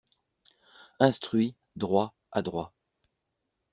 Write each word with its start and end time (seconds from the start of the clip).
Instruit, 0.99 1.53
droit, 1.75 2.15
adroit 2.31 2.73